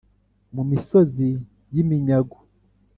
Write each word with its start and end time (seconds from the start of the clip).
Mu 0.55 0.63
misozi 0.71 1.29
y 1.73 1.77
iminyago 1.83 2.37